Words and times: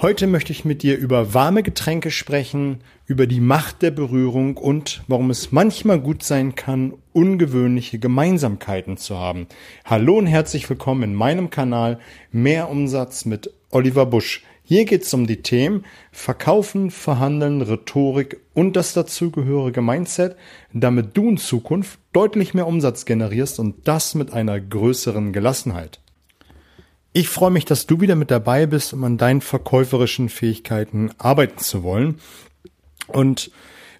Heute 0.00 0.26
möchte 0.26 0.50
ich 0.50 0.64
mit 0.64 0.82
dir 0.82 0.98
über 0.98 1.34
warme 1.34 1.62
Getränke 1.62 2.10
sprechen, 2.10 2.80
über 3.06 3.28
die 3.28 3.38
Macht 3.38 3.80
der 3.80 3.92
Berührung 3.92 4.56
und 4.56 5.04
warum 5.06 5.30
es 5.30 5.52
manchmal 5.52 6.00
gut 6.00 6.24
sein 6.24 6.56
kann, 6.56 6.94
ungewöhnliche 7.12 8.00
Gemeinsamkeiten 8.00 8.96
zu 8.96 9.16
haben. 9.16 9.46
Hallo 9.84 10.18
und 10.18 10.26
herzlich 10.26 10.68
willkommen 10.68 11.04
in 11.04 11.14
meinem 11.14 11.48
Kanal 11.48 12.00
Mehr 12.32 12.70
Umsatz 12.70 13.24
mit 13.24 13.52
Oliver 13.70 14.04
Busch. 14.04 14.42
Hier 14.64 14.84
geht 14.84 15.04
es 15.04 15.14
um 15.14 15.28
die 15.28 15.42
Themen 15.42 15.84
Verkaufen, 16.10 16.90
Verhandeln, 16.90 17.62
Rhetorik 17.62 18.40
und 18.52 18.74
das 18.74 18.94
dazugehörige 18.94 19.80
Mindset, 19.80 20.34
damit 20.72 21.16
du 21.16 21.28
in 21.28 21.36
Zukunft 21.36 22.00
deutlich 22.12 22.52
mehr 22.52 22.66
Umsatz 22.66 23.04
generierst 23.04 23.60
und 23.60 23.86
das 23.86 24.16
mit 24.16 24.32
einer 24.32 24.60
größeren 24.60 25.32
Gelassenheit. 25.32 26.00
Ich 27.16 27.28
freue 27.28 27.52
mich, 27.52 27.64
dass 27.64 27.86
du 27.86 28.00
wieder 28.00 28.16
mit 28.16 28.32
dabei 28.32 28.66
bist, 28.66 28.92
um 28.92 29.04
an 29.04 29.18
deinen 29.18 29.40
verkäuferischen 29.40 30.28
Fähigkeiten 30.28 31.12
arbeiten 31.16 31.58
zu 31.58 31.84
wollen. 31.84 32.18
Und 33.06 33.52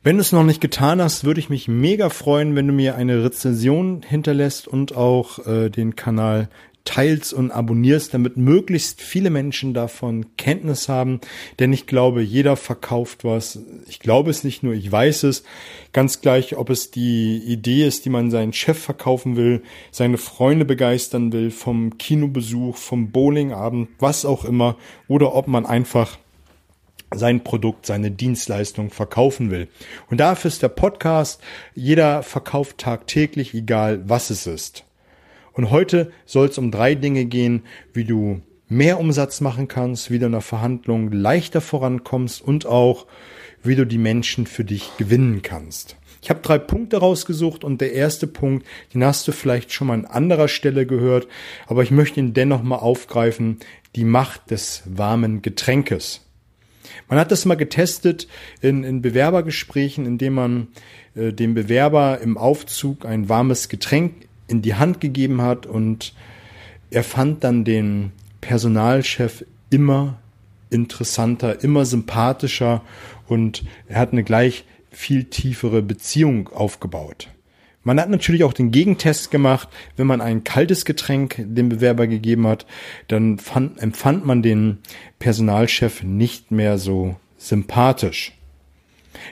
wenn 0.02 0.16
du 0.16 0.20
es 0.20 0.32
noch 0.32 0.42
nicht 0.42 0.60
getan 0.60 1.00
hast, 1.00 1.22
würde 1.22 1.38
ich 1.38 1.48
mich 1.48 1.68
mega 1.68 2.10
freuen, 2.10 2.56
wenn 2.56 2.66
du 2.66 2.72
mir 2.72 2.96
eine 2.96 3.22
Rezension 3.22 4.02
hinterlässt 4.02 4.66
und 4.66 4.96
auch 4.96 5.46
äh, 5.46 5.70
den 5.70 5.94
Kanal 5.94 6.48
teilst 6.84 7.32
und 7.32 7.50
abonnierst, 7.50 8.12
damit 8.12 8.36
möglichst 8.36 9.00
viele 9.00 9.30
Menschen 9.30 9.72
davon 9.72 10.36
Kenntnis 10.36 10.88
haben. 10.88 11.20
Denn 11.58 11.72
ich 11.72 11.86
glaube, 11.86 12.22
jeder 12.22 12.56
verkauft 12.56 13.24
was. 13.24 13.58
Ich 13.88 14.00
glaube 14.00 14.30
es 14.30 14.44
nicht 14.44 14.62
nur, 14.62 14.74
ich 14.74 14.90
weiß 14.90 15.22
es. 15.24 15.44
Ganz 15.92 16.20
gleich, 16.20 16.56
ob 16.56 16.68
es 16.68 16.90
die 16.90 17.38
Idee 17.38 17.86
ist, 17.86 18.04
die 18.04 18.10
man 18.10 18.30
seinen 18.30 18.52
Chef 18.52 18.78
verkaufen 18.78 19.36
will, 19.36 19.62
seine 19.90 20.18
Freunde 20.18 20.64
begeistern 20.64 21.32
will, 21.32 21.50
vom 21.50 21.96
Kinobesuch, 21.96 22.76
vom 22.76 23.10
Bowlingabend, 23.10 23.88
was 23.98 24.24
auch 24.26 24.44
immer, 24.44 24.76
oder 25.08 25.34
ob 25.34 25.48
man 25.48 25.64
einfach 25.64 26.18
sein 27.14 27.44
Produkt, 27.44 27.86
seine 27.86 28.10
Dienstleistung 28.10 28.90
verkaufen 28.90 29.50
will. 29.50 29.68
Und 30.10 30.18
dafür 30.18 30.48
ist 30.48 30.62
der 30.62 30.68
Podcast, 30.68 31.40
jeder 31.74 32.22
verkauft 32.22 32.78
tagtäglich, 32.78 33.54
egal 33.54 34.02
was 34.08 34.30
es 34.30 34.46
ist. 34.46 34.84
Und 35.54 35.70
heute 35.70 36.12
soll 36.26 36.48
es 36.48 36.58
um 36.58 36.70
drei 36.70 36.94
Dinge 36.94 37.24
gehen, 37.24 37.62
wie 37.92 38.04
du 38.04 38.42
mehr 38.68 38.98
Umsatz 38.98 39.40
machen 39.40 39.68
kannst, 39.68 40.10
wie 40.10 40.18
du 40.18 40.26
in 40.26 40.32
der 40.32 40.40
Verhandlung 40.40 41.12
leichter 41.12 41.60
vorankommst 41.60 42.42
und 42.42 42.66
auch, 42.66 43.06
wie 43.62 43.76
du 43.76 43.86
die 43.86 43.98
Menschen 43.98 44.46
für 44.46 44.64
dich 44.64 44.90
gewinnen 44.98 45.42
kannst. 45.42 45.96
Ich 46.22 46.30
habe 46.30 46.40
drei 46.40 46.58
Punkte 46.58 46.96
rausgesucht 46.96 47.64
und 47.64 47.80
der 47.80 47.92
erste 47.92 48.26
Punkt, 48.26 48.66
den 48.94 49.04
hast 49.04 49.28
du 49.28 49.32
vielleicht 49.32 49.72
schon 49.72 49.88
mal 49.88 49.94
an 49.94 50.06
anderer 50.06 50.48
Stelle 50.48 50.86
gehört, 50.86 51.28
aber 51.66 51.82
ich 51.82 51.90
möchte 51.90 52.18
ihn 52.18 52.32
dennoch 52.32 52.62
mal 52.62 52.76
aufgreifen, 52.76 53.58
die 53.94 54.04
Macht 54.04 54.50
des 54.50 54.82
warmen 54.86 55.42
Getränkes. 55.42 56.22
Man 57.08 57.18
hat 57.18 57.30
das 57.30 57.44
mal 57.44 57.56
getestet 57.56 58.26
in, 58.60 58.84
in 58.84 59.02
Bewerbergesprächen, 59.02 60.06
indem 60.06 60.34
man 60.34 60.68
äh, 61.14 61.32
dem 61.32 61.54
Bewerber 61.54 62.20
im 62.20 62.38
Aufzug 62.38 63.04
ein 63.04 63.28
warmes 63.28 63.68
Getränk 63.68 64.26
in 64.48 64.62
die 64.62 64.74
Hand 64.74 65.00
gegeben 65.00 65.42
hat 65.42 65.66
und 65.66 66.14
er 66.90 67.04
fand 67.04 67.44
dann 67.44 67.64
den 67.64 68.12
Personalchef 68.40 69.44
immer 69.70 70.18
interessanter, 70.70 71.62
immer 71.62 71.84
sympathischer 71.84 72.82
und 73.26 73.64
er 73.88 73.98
hat 73.98 74.12
eine 74.12 74.24
gleich 74.24 74.64
viel 74.90 75.24
tiefere 75.24 75.82
Beziehung 75.82 76.48
aufgebaut. 76.48 77.28
Man 77.84 78.00
hat 78.00 78.08
natürlich 78.08 78.44
auch 78.44 78.54
den 78.54 78.70
Gegentest 78.70 79.30
gemacht. 79.30 79.68
Wenn 79.96 80.06
man 80.06 80.22
ein 80.22 80.42
kaltes 80.42 80.86
Getränk 80.86 81.36
dem 81.38 81.68
Bewerber 81.68 82.06
gegeben 82.06 82.46
hat, 82.46 82.64
dann 83.08 83.38
fand, 83.38 83.78
empfand 83.78 84.24
man 84.24 84.42
den 84.42 84.78
Personalchef 85.18 86.02
nicht 86.02 86.50
mehr 86.50 86.78
so 86.78 87.16
sympathisch. 87.36 88.32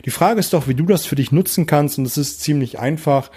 Die 0.05 0.11
Frage 0.11 0.39
ist 0.39 0.53
doch, 0.53 0.69
wie 0.69 0.75
du 0.75 0.85
das 0.85 1.07
für 1.07 1.17
dich 1.17 1.33
nutzen 1.33 1.67
kannst 1.67 1.99
und 1.99 2.05
es 2.05 2.19
ist 2.19 2.41
ziemlich 2.41 2.79
einfach. 2.79 3.31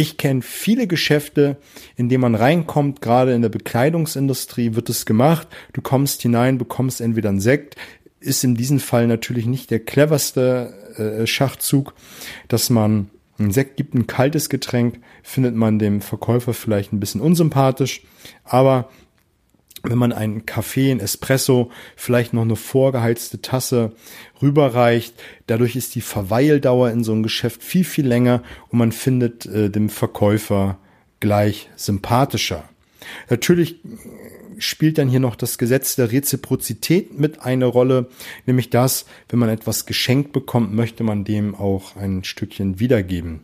Ich 0.00 0.16
kenne 0.16 0.42
viele 0.42 0.86
Geschäfte, 0.86 1.56
in 1.96 2.08
denen 2.08 2.20
man 2.20 2.36
reinkommt, 2.36 3.00
gerade 3.00 3.34
in 3.34 3.42
der 3.42 3.48
Bekleidungsindustrie 3.48 4.76
wird 4.76 4.88
es 4.88 5.06
gemacht. 5.06 5.48
Du 5.72 5.82
kommst 5.82 6.22
hinein, 6.22 6.56
bekommst 6.56 7.00
entweder 7.00 7.30
einen 7.30 7.40
Sekt, 7.40 7.74
ist 8.20 8.44
in 8.44 8.54
diesem 8.54 8.78
Fall 8.78 9.08
natürlich 9.08 9.46
nicht 9.46 9.72
der 9.72 9.80
cleverste 9.80 10.72
äh, 11.22 11.26
Schachzug, 11.26 11.94
dass 12.46 12.70
man 12.70 13.10
einen 13.40 13.50
Sekt 13.50 13.76
gibt, 13.76 13.94
ein 13.94 14.06
kaltes 14.06 14.48
Getränk, 14.48 15.00
findet 15.24 15.56
man 15.56 15.80
dem 15.80 16.00
Verkäufer 16.00 16.54
vielleicht 16.54 16.92
ein 16.92 17.00
bisschen 17.00 17.20
unsympathisch, 17.20 18.02
aber 18.44 18.90
wenn 19.82 19.98
man 19.98 20.12
einen 20.12 20.46
Kaffee, 20.46 20.90
ein 20.90 21.00
Espresso, 21.00 21.70
vielleicht 21.96 22.32
noch 22.32 22.42
eine 22.42 22.56
vorgeheizte 22.56 23.40
Tasse 23.40 23.92
rüberreicht. 24.42 25.14
Dadurch 25.46 25.76
ist 25.76 25.94
die 25.94 26.00
Verweildauer 26.00 26.90
in 26.90 27.04
so 27.04 27.12
einem 27.12 27.22
Geschäft 27.22 27.62
viel, 27.62 27.84
viel 27.84 28.06
länger 28.06 28.42
und 28.70 28.78
man 28.78 28.92
findet 28.92 29.46
äh, 29.46 29.70
dem 29.70 29.88
Verkäufer 29.88 30.78
gleich 31.20 31.68
sympathischer. 31.76 32.68
Natürlich 33.30 33.76
spielt 34.58 34.98
dann 34.98 35.08
hier 35.08 35.20
noch 35.20 35.36
das 35.36 35.56
Gesetz 35.56 35.94
der 35.94 36.10
Reziprozität 36.10 37.18
mit 37.18 37.42
eine 37.42 37.66
Rolle, 37.66 38.08
nämlich 38.44 38.70
das, 38.70 39.06
wenn 39.28 39.38
man 39.38 39.48
etwas 39.48 39.86
geschenkt 39.86 40.32
bekommt, 40.32 40.74
möchte 40.74 41.04
man 41.04 41.24
dem 41.24 41.54
auch 41.54 41.96
ein 41.96 42.24
Stückchen 42.24 42.80
wiedergeben 42.80 43.40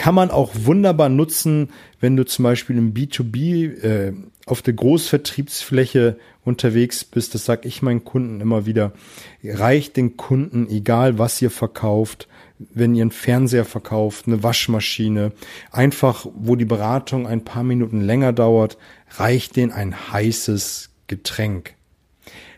kann 0.00 0.14
man 0.14 0.30
auch 0.30 0.52
wunderbar 0.54 1.10
nutzen, 1.10 1.68
wenn 2.00 2.16
du 2.16 2.24
zum 2.24 2.44
Beispiel 2.44 2.78
im 2.78 2.94
B2B 2.94 3.82
äh, 3.82 4.14
auf 4.46 4.62
der 4.62 4.72
Großvertriebsfläche 4.72 6.16
unterwegs 6.42 7.04
bist. 7.04 7.34
Das 7.34 7.44
sage 7.44 7.68
ich 7.68 7.82
meinen 7.82 8.02
Kunden 8.02 8.40
immer 8.40 8.64
wieder. 8.64 8.92
Reicht 9.44 9.98
den 9.98 10.16
Kunden, 10.16 10.70
egal 10.70 11.18
was 11.18 11.42
ihr 11.42 11.50
verkauft, 11.50 12.28
wenn 12.58 12.94
ihr 12.94 13.02
einen 13.02 13.10
Fernseher 13.10 13.66
verkauft, 13.66 14.26
eine 14.26 14.42
Waschmaschine, 14.42 15.32
einfach 15.70 16.24
wo 16.34 16.56
die 16.56 16.64
Beratung 16.64 17.26
ein 17.26 17.44
paar 17.44 17.62
Minuten 17.62 18.00
länger 18.00 18.32
dauert, 18.32 18.78
reicht 19.18 19.56
denen 19.56 19.70
ein 19.70 19.94
heißes 20.14 20.88
Getränk. 21.08 21.74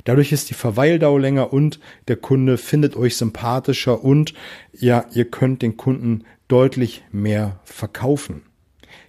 Dadurch 0.04 0.30
ist 0.30 0.48
die 0.50 0.54
Verweildauer 0.54 1.18
länger 1.18 1.52
und 1.52 1.80
der 2.06 2.16
Kunde 2.16 2.56
findet 2.56 2.94
euch 2.94 3.16
sympathischer 3.16 4.04
und 4.04 4.32
ja, 4.72 5.06
ihr 5.12 5.24
könnt 5.24 5.62
den 5.62 5.76
Kunden 5.76 6.22
deutlich 6.52 7.02
mehr 7.10 7.60
verkaufen. 7.64 8.42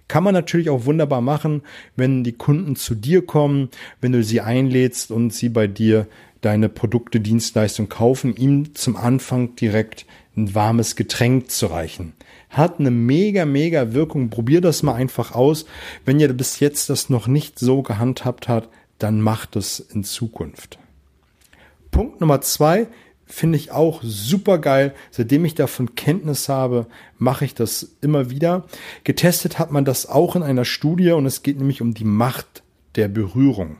Kann 0.08 0.24
man 0.24 0.32
natürlich 0.32 0.70
auch 0.70 0.86
wunderbar 0.86 1.20
machen, 1.20 1.62
wenn 1.94 2.24
die 2.24 2.32
Kunden 2.32 2.74
zu 2.74 2.94
dir 2.94 3.24
kommen, 3.24 3.68
wenn 4.00 4.12
du 4.12 4.24
sie 4.24 4.40
einlädst 4.40 5.10
und 5.10 5.32
sie 5.32 5.50
bei 5.50 5.66
dir 5.66 6.06
deine 6.40 6.68
Produkte, 6.70 7.20
Dienstleistung 7.20 7.88
kaufen, 7.88 8.34
ihm 8.34 8.74
zum 8.74 8.96
Anfang 8.96 9.56
direkt 9.56 10.06
ein 10.36 10.54
warmes 10.54 10.96
Getränk 10.96 11.50
zu 11.50 11.66
reichen. 11.66 12.14
Hat 12.48 12.80
eine 12.80 12.90
mega, 12.90 13.44
mega 13.44 13.92
Wirkung. 13.92 14.30
Probier 14.30 14.60
das 14.60 14.82
mal 14.82 14.94
einfach 14.94 15.32
aus. 15.34 15.66
Wenn 16.04 16.20
ihr 16.20 16.32
bis 16.32 16.60
jetzt 16.60 16.88
das 16.88 17.10
noch 17.10 17.26
nicht 17.26 17.58
so 17.58 17.82
gehandhabt 17.82 18.48
habt, 18.48 18.68
dann 18.98 19.20
macht 19.20 19.56
es 19.56 19.80
in 19.80 20.02
Zukunft. 20.04 20.78
Punkt 21.90 22.20
Nummer 22.20 22.40
zwei, 22.40 22.88
finde 23.26 23.58
ich 23.58 23.70
auch 23.70 24.02
super 24.02 24.58
geil. 24.58 24.94
Seitdem 25.10 25.44
ich 25.44 25.54
davon 25.54 25.94
Kenntnis 25.94 26.48
habe, 26.48 26.86
mache 27.18 27.44
ich 27.44 27.54
das 27.54 27.96
immer 28.00 28.30
wieder. 28.30 28.64
Getestet 29.04 29.58
hat 29.58 29.70
man 29.70 29.84
das 29.84 30.08
auch 30.08 30.36
in 30.36 30.42
einer 30.42 30.64
Studie 30.64 31.12
und 31.12 31.26
es 31.26 31.42
geht 31.42 31.58
nämlich 31.58 31.80
um 31.80 31.94
die 31.94 32.04
Macht 32.04 32.62
der 32.96 33.08
Berührung. 33.08 33.78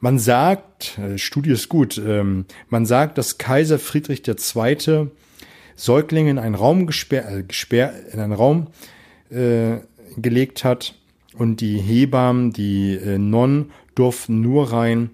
Man 0.00 0.18
sagt, 0.18 0.98
äh, 0.98 1.18
Studie 1.18 1.50
ist 1.50 1.68
gut, 1.68 1.98
ähm, 1.98 2.46
man 2.68 2.86
sagt, 2.86 3.18
dass 3.18 3.36
Kaiser 3.36 3.78
Friedrich 3.78 4.22
II. 4.26 5.08
Säuglinge 5.76 6.30
in 6.30 6.38
einen 6.38 6.54
Raum 6.54 6.86
gesperrt, 6.86 7.30
äh, 7.30 7.42
gesperr, 7.42 7.92
in 8.12 8.20
einen 8.20 8.32
Raum 8.32 8.68
äh, 9.30 9.78
gelegt 10.16 10.64
hat 10.64 10.94
und 11.34 11.60
die 11.60 11.78
Hebammen, 11.78 12.52
die 12.52 12.94
äh, 12.94 13.18
Nonnen 13.18 13.72
durften 13.94 14.40
nur 14.40 14.72
rein, 14.72 15.10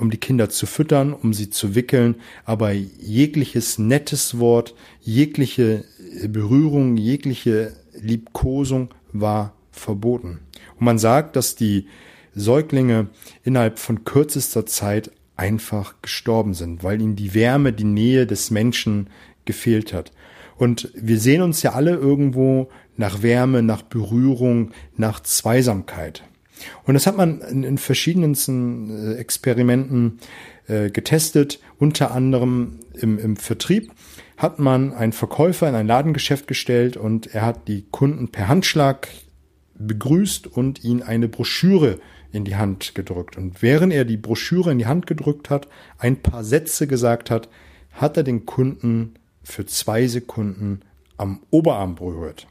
um 0.00 0.10
die 0.10 0.16
Kinder 0.18 0.48
zu 0.48 0.66
füttern, 0.66 1.12
um 1.12 1.34
sie 1.34 1.50
zu 1.50 1.74
wickeln, 1.74 2.16
aber 2.44 2.72
jegliches 2.72 3.78
nettes 3.78 4.38
Wort, 4.38 4.74
jegliche 5.00 5.84
Berührung, 6.26 6.96
jegliche 6.96 7.72
Liebkosung 8.00 8.88
war 9.12 9.54
verboten. 9.70 10.40
Und 10.78 10.84
man 10.84 10.98
sagt, 10.98 11.36
dass 11.36 11.54
die 11.54 11.86
Säuglinge 12.34 13.08
innerhalb 13.44 13.78
von 13.78 14.04
kürzester 14.04 14.66
Zeit 14.66 15.10
einfach 15.36 15.96
gestorben 16.02 16.54
sind, 16.54 16.82
weil 16.82 17.00
ihnen 17.00 17.16
die 17.16 17.34
Wärme, 17.34 17.72
die 17.72 17.84
Nähe 17.84 18.26
des 18.26 18.50
Menschen 18.50 19.08
gefehlt 19.44 19.92
hat. 19.92 20.12
Und 20.56 20.90
wir 20.94 21.18
sehen 21.18 21.42
uns 21.42 21.62
ja 21.62 21.72
alle 21.72 21.94
irgendwo 21.94 22.68
nach 22.96 23.22
Wärme, 23.22 23.62
nach 23.62 23.82
Berührung, 23.82 24.72
nach 24.96 25.20
Zweisamkeit. 25.20 26.22
Und 26.84 26.94
das 26.94 27.06
hat 27.06 27.16
man 27.16 27.40
in, 27.40 27.62
in 27.62 27.78
verschiedensten 27.78 29.14
äh, 29.14 29.14
Experimenten 29.16 30.18
äh, 30.66 30.90
getestet, 30.90 31.60
unter 31.78 32.12
anderem 32.12 32.80
im, 32.94 33.18
im 33.18 33.36
Vertrieb 33.36 33.92
hat 34.36 34.58
man 34.58 34.94
einen 34.94 35.12
Verkäufer 35.12 35.68
in 35.68 35.74
ein 35.74 35.86
Ladengeschäft 35.86 36.46
gestellt 36.46 36.96
und 36.96 37.34
er 37.34 37.42
hat 37.42 37.68
die 37.68 37.84
Kunden 37.90 38.28
per 38.28 38.48
Handschlag 38.48 39.08
begrüßt 39.74 40.46
und 40.46 40.82
ihnen 40.82 41.02
eine 41.02 41.28
Broschüre 41.28 41.98
in 42.32 42.44
die 42.44 42.56
Hand 42.56 42.94
gedrückt. 42.94 43.36
Und 43.36 43.60
während 43.60 43.92
er 43.92 44.06
die 44.06 44.16
Broschüre 44.16 44.72
in 44.72 44.78
die 44.78 44.86
Hand 44.86 45.06
gedrückt 45.06 45.50
hat, 45.50 45.68
ein 45.98 46.16
paar 46.16 46.42
Sätze 46.42 46.86
gesagt 46.86 47.30
hat, 47.30 47.50
hat 47.92 48.16
er 48.16 48.22
den 48.22 48.46
Kunden 48.46 49.14
für 49.42 49.66
zwei 49.66 50.06
Sekunden 50.06 50.80
am 51.18 51.40
Oberarm 51.50 51.96
berührt. 51.96 52.46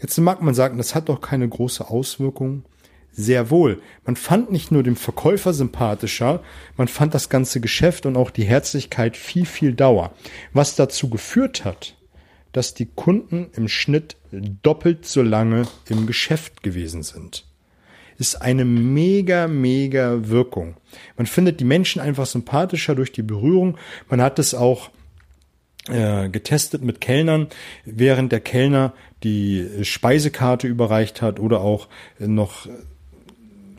Jetzt 0.00 0.18
mag 0.18 0.42
man 0.42 0.54
sagen, 0.54 0.78
das 0.78 0.94
hat 0.94 1.08
doch 1.08 1.20
keine 1.20 1.48
große 1.48 1.88
Auswirkung. 1.88 2.64
Sehr 3.12 3.50
wohl. 3.50 3.80
Man 4.04 4.14
fand 4.14 4.52
nicht 4.52 4.70
nur 4.70 4.82
den 4.82 4.96
Verkäufer 4.96 5.54
sympathischer, 5.54 6.42
man 6.76 6.86
fand 6.86 7.14
das 7.14 7.30
ganze 7.30 7.62
Geschäft 7.62 8.04
und 8.04 8.14
auch 8.14 8.30
die 8.30 8.44
Herzlichkeit 8.44 9.16
viel, 9.16 9.46
viel 9.46 9.72
Dauer. 9.72 10.12
Was 10.52 10.76
dazu 10.76 11.08
geführt 11.08 11.64
hat, 11.64 11.96
dass 12.52 12.74
die 12.74 12.86
Kunden 12.86 13.48
im 13.54 13.68
Schnitt 13.68 14.16
doppelt 14.32 15.06
so 15.06 15.22
lange 15.22 15.66
im 15.88 16.06
Geschäft 16.06 16.62
gewesen 16.62 17.02
sind. 17.02 17.46
Ist 18.18 18.40
eine 18.40 18.64
mega, 18.64 19.46
mega 19.46 20.28
Wirkung. 20.28 20.76
Man 21.16 21.26
findet 21.26 21.60
die 21.60 21.64
Menschen 21.64 22.00
einfach 22.00 22.26
sympathischer 22.26 22.94
durch 22.94 23.12
die 23.12 23.22
Berührung. 23.22 23.76
Man 24.08 24.22
hat 24.22 24.38
es 24.38 24.54
auch 24.54 24.90
äh, 25.88 26.28
getestet 26.28 26.82
mit 26.82 27.00
Kellnern, 27.00 27.48
während 27.84 28.32
der 28.32 28.40
Kellner 28.40 28.92
die 29.22 29.66
Speisekarte 29.82 30.66
überreicht 30.66 31.22
hat 31.22 31.40
oder 31.40 31.60
auch 31.60 31.88
noch 32.18 32.66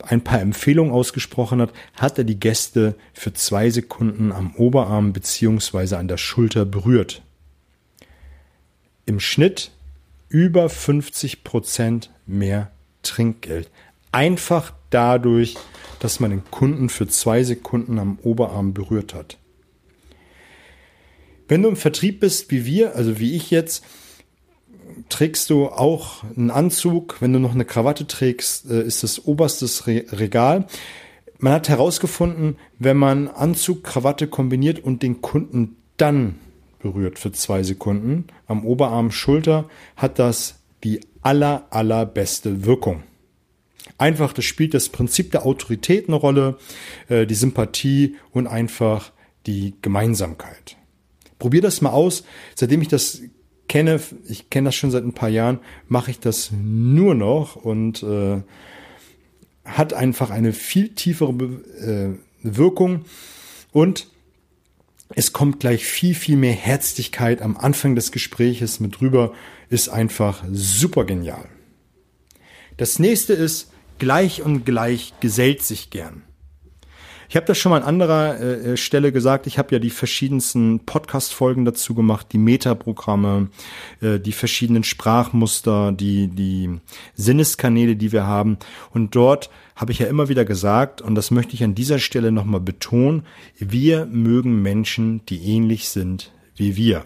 ein 0.02 0.22
paar 0.22 0.40
Empfehlungen 0.40 0.92
ausgesprochen 0.92 1.60
hat, 1.60 1.72
hat 1.94 2.18
er 2.18 2.24
die 2.24 2.40
Gäste 2.40 2.94
für 3.12 3.32
zwei 3.32 3.70
Sekunden 3.70 4.32
am 4.32 4.54
Oberarm 4.56 5.12
beziehungsweise 5.12 5.98
an 5.98 6.08
der 6.08 6.16
Schulter 6.16 6.64
berührt. 6.64 7.22
Im 9.06 9.20
Schnitt 9.20 9.70
über 10.28 10.68
50 10.68 11.44
Prozent 11.44 12.10
mehr 12.26 12.70
Trinkgeld. 13.02 13.70
Einfach 14.12 14.72
dadurch, 14.90 15.56
dass 16.00 16.20
man 16.20 16.30
den 16.30 16.44
Kunden 16.50 16.88
für 16.88 17.08
zwei 17.08 17.42
Sekunden 17.42 17.98
am 17.98 18.18
Oberarm 18.22 18.74
berührt 18.74 19.14
hat. 19.14 19.38
Wenn 21.48 21.62
du 21.62 21.70
im 21.70 21.76
Vertrieb 21.76 22.20
bist 22.20 22.50
wie 22.50 22.66
wir, 22.66 22.94
also 22.94 23.18
wie 23.18 23.34
ich 23.34 23.50
jetzt, 23.50 23.84
trägst 25.08 25.50
du 25.50 25.66
auch 25.66 26.22
einen 26.36 26.50
Anzug. 26.50 27.16
Wenn 27.20 27.32
du 27.32 27.38
noch 27.38 27.54
eine 27.54 27.64
Krawatte 27.64 28.06
trägst, 28.06 28.70
äh, 28.70 28.82
ist 28.82 29.02
das 29.02 29.24
oberstes 29.24 29.86
Regal. 29.86 30.66
Man 31.38 31.52
hat 31.52 31.68
herausgefunden, 31.68 32.56
wenn 32.78 32.96
man 32.96 33.28
Anzug, 33.28 33.84
Krawatte 33.84 34.26
kombiniert 34.26 34.80
und 34.80 35.02
den 35.02 35.22
Kunden 35.22 35.76
dann 35.96 36.36
berührt 36.80 37.18
für 37.18 37.32
zwei 37.32 37.62
Sekunden 37.62 38.26
am 38.46 38.64
Oberarm, 38.64 39.10
Schulter, 39.10 39.68
hat 39.96 40.18
das 40.18 40.56
die 40.84 41.00
aller, 41.22 41.66
allerbeste 41.70 42.64
Wirkung. 42.64 43.02
Einfach, 43.96 44.32
das 44.32 44.44
spielt 44.44 44.74
das 44.74 44.90
Prinzip 44.90 45.32
der 45.32 45.46
Autorität 45.46 46.08
eine 46.08 46.16
Rolle, 46.16 46.58
äh, 47.08 47.26
die 47.26 47.34
Sympathie 47.34 48.16
und 48.32 48.46
einfach 48.46 49.12
die 49.46 49.74
Gemeinsamkeit. 49.82 50.76
Probier 51.38 51.62
das 51.62 51.80
mal 51.80 51.90
aus. 51.90 52.24
Seitdem 52.54 52.82
ich 52.82 52.88
das 52.88 53.22
kenne, 53.68 54.00
ich 54.26 54.50
kenne 54.50 54.68
das 54.68 54.74
schon 54.74 54.90
seit 54.90 55.04
ein 55.04 55.12
paar 55.12 55.28
Jahren, 55.28 55.60
mache 55.86 56.10
ich 56.10 56.20
das 56.20 56.50
nur 56.52 57.14
noch 57.14 57.56
und 57.56 58.02
äh, 58.02 58.42
hat 59.64 59.92
einfach 59.92 60.30
eine 60.30 60.52
viel 60.52 60.94
tiefere 60.94 61.32
äh, 61.32 62.18
Wirkung 62.42 63.04
und 63.72 64.08
es 65.14 65.32
kommt 65.32 65.60
gleich 65.60 65.84
viel, 65.84 66.14
viel 66.14 66.36
mehr 66.36 66.52
Herzlichkeit 66.52 67.40
am 67.40 67.56
Anfang 67.56 67.94
des 67.94 68.12
Gespräches 68.12 68.80
mit 68.80 69.00
rüber, 69.00 69.32
ist 69.70 69.88
einfach 69.88 70.44
super 70.52 71.04
genial. 71.04 71.48
Das 72.76 72.98
nächste 72.98 73.32
ist, 73.32 73.72
gleich 73.98 74.42
und 74.42 74.64
gleich 74.64 75.14
gesellt 75.20 75.62
sich 75.62 75.90
gern. 75.90 76.22
Ich 77.28 77.36
habe 77.36 77.44
das 77.44 77.58
schon 77.58 77.70
mal 77.70 77.82
an 77.82 77.88
anderer 77.88 78.40
äh, 78.40 78.76
Stelle 78.78 79.12
gesagt. 79.12 79.46
Ich 79.46 79.58
habe 79.58 79.74
ja 79.74 79.78
die 79.78 79.90
verschiedensten 79.90 80.80
Podcast-Folgen 80.80 81.66
dazu 81.66 81.94
gemacht, 81.94 82.28
die 82.32 82.38
Metaprogramme, 82.38 83.50
äh, 84.00 84.18
die 84.18 84.32
verschiedenen 84.32 84.82
Sprachmuster, 84.82 85.92
die, 85.92 86.28
die 86.28 86.80
Sinneskanäle, 87.14 87.96
die 87.96 88.12
wir 88.12 88.26
haben. 88.26 88.56
Und 88.94 89.14
dort 89.14 89.50
habe 89.76 89.92
ich 89.92 89.98
ja 89.98 90.06
immer 90.06 90.28
wieder 90.30 90.46
gesagt, 90.46 91.02
und 91.02 91.14
das 91.14 91.30
möchte 91.30 91.54
ich 91.54 91.62
an 91.62 91.74
dieser 91.74 91.98
Stelle 91.98 92.32
nochmal 92.32 92.60
betonen, 92.60 93.24
wir 93.58 94.06
mögen 94.06 94.62
Menschen, 94.62 95.20
die 95.26 95.42
ähnlich 95.54 95.90
sind 95.90 96.32
wie 96.56 96.76
wir. 96.76 97.04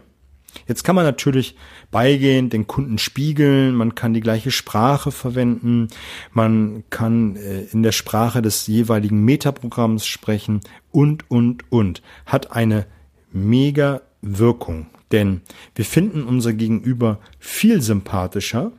Jetzt 0.67 0.85
kann 0.85 0.95
man 0.95 1.05
natürlich 1.05 1.57
beigehen, 1.91 2.51
den 2.51 2.67
Kunden 2.67 2.99
spiegeln, 2.99 3.75
man 3.75 3.95
kann 3.95 4.15
die 4.15 4.21
gleiche 4.21 4.51
Sprache 4.51 5.11
verwenden, 5.11 5.89
man 6.33 6.85
kann 6.91 7.37
äh, 7.37 7.63
in 7.73 7.83
der 7.83 7.93
Sprache 7.93 8.43
des 8.43 8.67
jeweiligen 8.67 9.25
Metaprogramms 9.25 10.07
sprechen 10.07 10.61
und, 10.91 11.31
und, 11.31 11.71
und. 11.71 12.03
Hat 12.27 12.53
eine 12.53 12.87
mega 13.33 14.03
Wirkung, 14.21 14.87
denn 15.11 15.41
wir 15.75 15.85
finden 15.85 16.25
unser 16.25 16.53
Gegenüber 16.53 17.19
viel 17.39 17.81
sympathischer. 17.83 18.73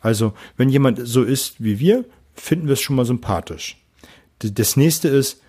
Also, 0.00 0.32
wenn 0.56 0.68
jemand 0.68 1.00
so 1.02 1.24
ist 1.24 1.62
wie 1.62 1.80
wir, 1.80 2.04
finden 2.34 2.66
wir 2.66 2.74
es 2.74 2.80
schon 2.80 2.96
mal 2.96 3.04
sympathisch. 3.04 3.76
Das 4.38 4.76
nächste 4.76 5.08
ist, 5.08 5.42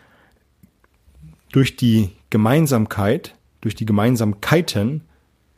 durch 1.52 1.76
die 1.76 2.10
Gemeinsamkeit, 2.30 3.36
durch 3.62 3.76
die 3.76 3.86
Gemeinsamkeiten 3.86 5.02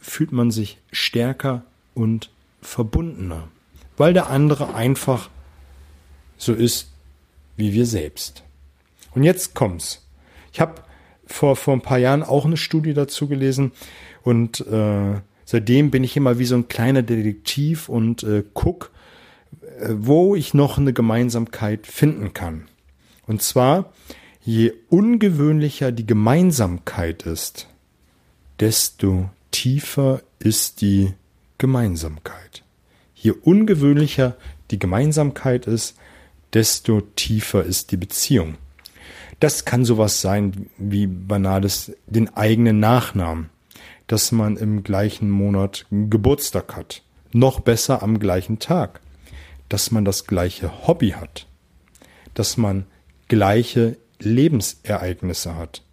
fühlt 0.01 0.31
man 0.31 0.51
sich 0.51 0.80
stärker 0.92 1.63
und 1.94 2.31
verbundener, 2.62 3.48
weil 3.95 4.13
der 4.13 4.30
andere 4.30 4.74
einfach 4.74 5.30
so 6.38 6.53
ist 6.53 6.92
wie 7.56 7.74
wir 7.74 7.86
selbst. 7.86 8.44
Und 9.13 9.24
jetzt 9.24 9.53
kommt's. 9.53 10.07
Ich 10.51 10.59
habe 10.59 10.81
vor, 11.27 11.56
vor 11.56 11.74
ein 11.74 11.81
paar 11.81 12.00
Jahren 12.00 12.24
auch 12.24 12.45
eine 12.45 12.57
Studie 12.57 12.94
dazu 12.94 13.27
gelesen 13.27 13.71
und 14.24 14.65
äh, 14.68 15.21
seitdem 15.45 15.92
bin 15.92 16.04
ich 16.04 16.18
immer 16.18 16.39
wie 16.39 16.45
so 16.45 16.56
ein 16.56 16.68
kleiner 16.68 17.04
Detektiv 17.04 17.88
und 17.88 18.24
äh, 18.24 18.44
guck, 18.54 18.92
äh, 19.80 19.89
wo 19.92 20.36
ich 20.36 20.54
noch 20.54 20.77
eine 20.77 20.94
Gemeinsamkeit 20.94 21.88
finden 21.88 22.33
kann. 22.33 22.68
Und 23.27 23.42
zwar, 23.42 23.94
je 24.42 24.74
ungewöhnlicher 24.89 25.92
die 25.92 26.07
Gemeinsamkeit 26.07 27.24
ist, 27.24 27.68
desto 28.59 29.30
tiefer 29.51 30.21
ist 30.39 30.81
die 30.81 31.13
Gemeinsamkeit. 31.57 32.63
Je 33.13 33.31
ungewöhnlicher 33.31 34.36
die 34.71 34.80
Gemeinsamkeit 34.80 35.68
ist, 35.68 35.95
desto 36.53 37.01
tiefer 37.01 37.63
ist 37.63 37.92
die 37.92 37.98
Beziehung. 37.98 38.56
Das 39.39 39.65
kann 39.65 39.86
sowas 39.86 40.21
sein 40.21 40.69
wie 40.78 41.07
banales 41.07 41.92
den 42.07 42.35
eigenen 42.35 42.80
Nachnamen, 42.80 43.49
dass 44.07 44.31
man 44.31 44.57
im 44.57 44.83
gleichen 44.83 45.30
Monat 45.30 45.85
Geburtstag 45.90 46.76
hat. 46.76 47.02
Noch 47.31 47.61
besser 47.61 48.04
am 48.04 48.19
gleichen 48.19 48.59
Tag, 48.59 49.02
dass 49.69 49.92
man 49.92 50.06
das 50.06 50.28
gleiche 50.28 50.87
Hobby 50.87 51.11
hat, 51.11 51.47
dass 52.33 52.57
man 52.57 52.85
gleiche 53.30 53.97
Lebensereignisse 54.19 55.56
hat. 55.56 55.83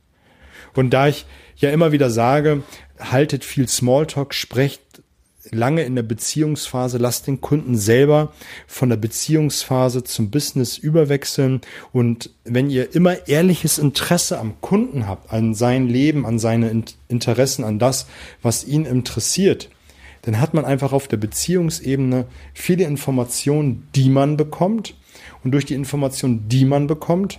Und 0.75 0.90
da 0.90 1.09
ich 1.09 1.26
ja 1.56 1.71
immer 1.71 1.92
wieder 1.92 2.11
sage, 2.11 2.62
haltet 2.99 3.45
viel 3.45 3.69
Smalltalk, 3.69 4.35
sprecht 4.35 4.83
lange 5.50 5.83
in 5.83 5.95
der 5.95 6.02
Beziehungsphase, 6.02 6.99
lasst 6.99 7.26
den 7.26 7.40
Kunden 7.40 7.76
selber 7.76 8.33
von 8.67 8.88
der 8.88 8.97
Beziehungsphase 8.97 10.05
zum 10.05 10.31
Business 10.31 10.78
überwechseln. 10.78 11.61
Und 11.93 12.31
wenn 12.45 12.71
ihr 12.71 12.95
immer 12.95 13.28
ehrliches 13.28 13.78
Interesse 13.78 14.38
am 14.38 14.61
Kunden 14.61 15.07
habt, 15.07 15.33
an 15.33 15.55
sein 15.55 15.88
Leben, 15.88 16.26
an 16.26 16.38
seine 16.38 16.85
Interessen, 17.09 17.64
an 17.64 17.78
das, 17.78 18.07
was 18.43 18.64
ihn 18.64 18.85
interessiert, 18.85 19.71
dann 20.23 20.40
hat 20.40 20.55
man 20.55 20.64
einfach 20.64 20.93
auf 20.93 21.09
der 21.09 21.17
Beziehungsebene 21.17 22.26
viele 22.52 22.85
Informationen, 22.85 23.88
die 23.95 24.11
man 24.11 24.37
bekommt. 24.37 24.95
Und 25.45 25.52
durch 25.52 25.64
die 25.64 25.75
Informationen, 25.75 26.49
die 26.49 26.64
man 26.64 26.87
bekommt, 26.87 27.38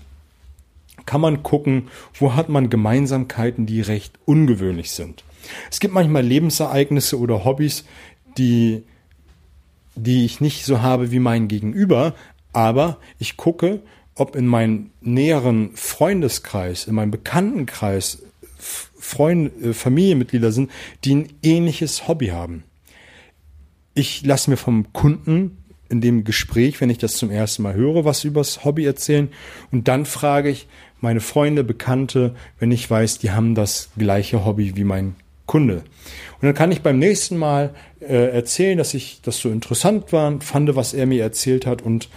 kann 1.06 1.22
man 1.22 1.44
gucken, 1.44 1.90
wo 2.14 2.36
hat 2.36 2.50
man 2.50 2.70
Gemeinsamkeiten, 2.70 3.66
die 3.66 3.82
recht 3.82 4.14
ungewöhnlich 4.26 4.92
sind. 4.92 5.24
Es 5.72 5.80
gibt 5.80 5.94
manchmal 5.94 6.26
Lebensereignisse 6.26 7.20
oder 7.20 7.46
Hobbys, 7.46 7.86
die, 8.38 8.84
die 9.96 10.26
ich 10.26 10.42
nicht 10.42 10.66
so 10.66 10.82
habe 10.82 11.12
wie 11.12 11.20
mein 11.20 11.48
Gegenüber, 11.48 12.16
aber 12.54 12.98
ich 13.20 13.38
gucke, 13.38 13.82
ob 14.16 14.36
in 14.36 14.48
meinem 14.48 14.92
näheren 15.02 15.72
Freundeskreis, 15.76 16.86
in 16.86 16.96
meinem 16.96 17.12
Bekanntenkreis 17.12 18.24
Freunde, 18.58 19.70
äh, 19.70 19.74
Familienmitglieder 19.74 20.52
sind, 20.52 20.70
die 21.06 21.16
ein 21.16 21.30
ähnliches 21.42 22.08
Hobby 22.08 22.28
haben. 22.28 22.64
Ich 23.94 24.26
lasse 24.26 24.50
mir 24.50 24.58
vom 24.58 24.92
Kunden 24.94 25.58
in 25.90 26.02
dem 26.02 26.24
Gespräch, 26.24 26.80
wenn 26.82 26.90
ich 26.90 27.00
das 27.00 27.14
zum 27.14 27.32
ersten 27.32 27.64
Mal 27.64 27.74
höre, 27.74 28.06
was 28.06 28.24
übers 28.24 28.64
Hobby 28.64 28.86
erzählen 28.86 29.30
und 29.72 29.88
dann 29.88 30.06
frage 30.06 30.50
ich 30.50 30.68
meine 31.02 31.22
Freunde, 31.22 31.64
Bekannte, 31.64 32.36
wenn 32.60 32.72
ich 32.72 32.90
weiß, 32.90 33.20
die 33.20 33.32
haben 33.32 33.56
das 33.56 33.90
gleiche 33.98 34.46
Hobby 34.46 34.76
wie 34.76 34.84
mein 34.84 35.16
Kunde. 35.50 35.78
Und 35.78 36.46
dann 36.46 36.54
kann 36.54 36.72
ich 36.72 36.84
beim 36.84 37.00
nächsten 37.00 37.36
Mal 37.36 37.74
äh, 38.00 38.32
erzählen, 38.32 38.78
dass 38.78 38.94
ich 38.94 39.20
das 39.24 39.40
so 39.40 39.50
interessant 39.50 40.14
war, 40.14 40.40
fand, 40.42 40.76
was 40.76 40.94
er 40.94 41.08
mir 41.08 41.24
erzählt 41.24 41.66
hat 41.66 41.82
und 41.82 42.08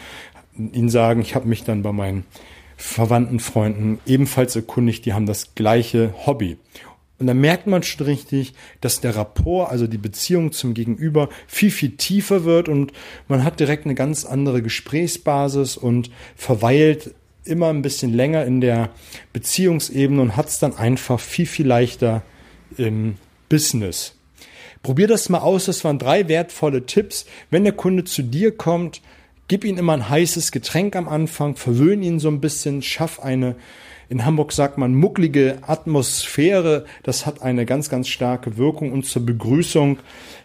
ihnen 0.54 0.90
sagen, 0.90 1.22
ich 1.22 1.34
habe 1.34 1.48
mich 1.48 1.64
dann 1.64 1.82
bei 1.82 1.92
meinen 1.92 2.24
Verwandten, 2.76 3.40
Freunden 3.40 4.00
ebenfalls 4.04 4.54
erkundigt, 4.54 5.06
die 5.06 5.14
haben 5.14 5.24
das 5.24 5.54
gleiche 5.54 6.12
Hobby. 6.26 6.58
Und 7.18 7.26
da 7.26 7.32
merkt 7.32 7.66
man 7.66 7.82
schon 7.82 8.04
richtig, 8.04 8.52
dass 8.82 9.00
der 9.00 9.16
Rapport, 9.16 9.70
also 9.70 9.86
die 9.86 9.96
Beziehung 9.96 10.52
zum 10.52 10.74
Gegenüber, 10.74 11.30
viel, 11.46 11.70
viel 11.70 11.96
tiefer 11.96 12.44
wird 12.44 12.68
und 12.68 12.92
man 13.28 13.44
hat 13.44 13.60
direkt 13.60 13.86
eine 13.86 13.94
ganz 13.94 14.26
andere 14.26 14.60
Gesprächsbasis 14.60 15.78
und 15.78 16.10
verweilt 16.36 17.14
immer 17.44 17.70
ein 17.70 17.80
bisschen 17.80 18.12
länger 18.12 18.44
in 18.44 18.60
der 18.60 18.90
Beziehungsebene 19.32 20.20
und 20.20 20.36
hat 20.36 20.48
es 20.48 20.58
dann 20.58 20.76
einfach 20.76 21.18
viel, 21.18 21.46
viel 21.46 21.66
leichter 21.66 22.22
im 22.78 23.16
Business. 23.48 24.14
Probier 24.82 25.06
das 25.06 25.28
mal 25.28 25.38
aus. 25.38 25.66
Das 25.66 25.84
waren 25.84 25.98
drei 25.98 26.28
wertvolle 26.28 26.86
Tipps. 26.86 27.26
Wenn 27.50 27.64
der 27.64 27.72
Kunde 27.72 28.04
zu 28.04 28.22
dir 28.22 28.56
kommt, 28.56 29.00
gib 29.48 29.64
ihm 29.64 29.78
immer 29.78 29.92
ein 29.92 30.08
heißes 30.08 30.50
Getränk 30.52 30.96
am 30.96 31.08
Anfang, 31.08 31.56
verwöhn 31.56 32.02
ihn 32.02 32.18
so 32.18 32.28
ein 32.28 32.40
bisschen, 32.40 32.82
schaff 32.82 33.20
eine, 33.20 33.56
in 34.08 34.24
Hamburg 34.24 34.52
sagt 34.52 34.78
man, 34.78 34.94
mucklige 34.94 35.58
Atmosphäre. 35.62 36.84
Das 37.02 37.26
hat 37.26 37.42
eine 37.42 37.64
ganz, 37.64 37.88
ganz 37.88 38.08
starke 38.08 38.56
Wirkung 38.56 38.92
und 38.92 39.06
zur 39.06 39.24
Begrüßung 39.24 39.98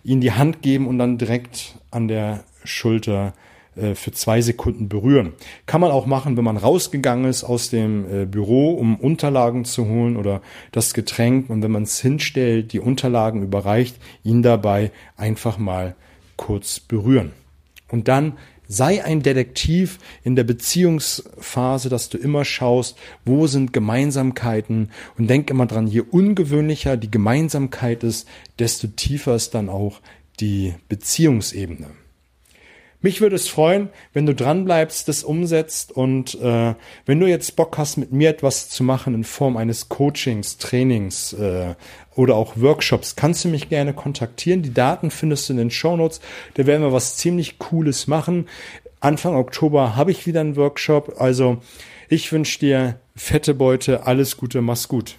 ihm 0.03 0.21
die 0.21 0.31
Hand 0.31 0.61
geben 0.61 0.87
und 0.87 0.99
dann 0.99 1.17
direkt 1.17 1.75
an 1.91 2.07
der 2.07 2.43
Schulter 2.63 3.33
äh, 3.77 3.95
für 3.95 4.11
zwei 4.11 4.41
Sekunden 4.41 4.89
berühren. 4.89 5.33
Kann 5.65 5.81
man 5.81 5.91
auch 5.91 6.05
machen, 6.05 6.37
wenn 6.37 6.43
man 6.43 6.57
rausgegangen 6.57 7.29
ist 7.29 7.43
aus 7.43 7.69
dem 7.69 8.05
äh, 8.05 8.25
Büro, 8.25 8.71
um 8.71 8.95
Unterlagen 8.95 9.65
zu 9.65 9.87
holen 9.87 10.17
oder 10.17 10.41
das 10.71 10.93
Getränk 10.93 11.49
und 11.49 11.61
wenn 11.61 11.71
man 11.71 11.83
es 11.83 11.99
hinstellt, 11.99 12.73
die 12.73 12.79
Unterlagen 12.79 13.43
überreicht, 13.43 13.97
ihn 14.23 14.41
dabei 14.41 14.91
einfach 15.15 15.57
mal 15.57 15.95
kurz 16.35 16.79
berühren. 16.79 17.31
Und 17.89 18.07
dann 18.07 18.33
sei 18.67 19.03
ein 19.03 19.21
Detektiv 19.21 19.97
in 20.23 20.35
der 20.35 20.43
Beziehungsphase, 20.43 21.89
dass 21.89 22.09
du 22.09 22.17
immer 22.17 22.45
schaust, 22.45 22.97
wo 23.25 23.47
sind 23.47 23.73
Gemeinsamkeiten 23.73 24.91
und 25.17 25.29
denk 25.29 25.49
immer 25.49 25.65
dran, 25.65 25.87
je 25.87 26.01
ungewöhnlicher 26.01 26.97
die 26.97 27.11
Gemeinsamkeit 27.11 28.03
ist, 28.03 28.27
desto 28.59 28.87
tiefer 28.87 29.35
ist 29.35 29.53
dann 29.53 29.69
auch 29.69 30.01
die 30.39 30.75
Beziehungsebene. 30.89 31.87
Mich 32.99 33.21
würde 33.21 33.35
es 33.35 33.47
freuen, 33.47 33.89
wenn 34.13 34.25
du 34.25 34.33
dran 34.33 34.65
bleibst, 34.65 35.07
das 35.07 35.23
umsetzt 35.23 35.91
und 35.91 36.33
äh, 36.41 36.73
wenn 37.05 37.19
du 37.19 37.27
jetzt 37.27 37.55
Bock 37.55 37.77
hast, 37.77 37.97
mit 37.97 38.11
mir 38.11 38.29
etwas 38.29 38.69
zu 38.69 38.83
machen 38.83 39.13
in 39.13 39.23
Form 39.23 39.55
eines 39.55 39.87
Coachings, 39.87 40.57
Trainings 40.57 41.33
äh, 41.33 41.75
oder 42.15 42.35
auch 42.35 42.53
Workshops, 42.57 43.15
kannst 43.15 43.45
du 43.45 43.49
mich 43.49 43.69
gerne 43.69 43.93
kontaktieren. 43.93 44.63
Die 44.63 44.73
Daten 44.73 45.11
findest 45.11 45.47
du 45.47 45.53
in 45.53 45.57
den 45.57 45.71
Show 45.71 45.95
Notes. 45.95 46.21
Da 46.55 46.65
werden 46.65 46.81
wir 46.81 46.91
was 46.91 47.17
ziemlich 47.17 47.59
Cooles 47.59 48.07
machen. 48.07 48.47
Anfang 48.99 49.35
Oktober 49.35 49.95
habe 49.95 50.09
ich 50.09 50.25
wieder 50.25 50.41
einen 50.41 50.55
Workshop. 50.55 51.15
Also 51.19 51.57
ich 52.09 52.31
wünsche 52.31 52.59
dir 52.59 52.99
fette 53.15 53.53
Beute, 53.53 54.07
alles 54.07 54.37
Gute, 54.37 54.63
mach's 54.63 54.87
gut. 54.87 55.17